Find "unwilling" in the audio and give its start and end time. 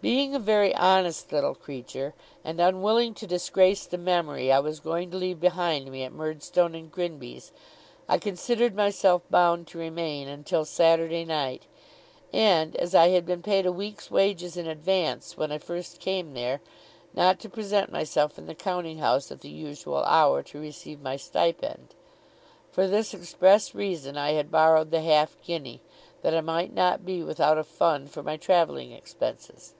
2.60-3.14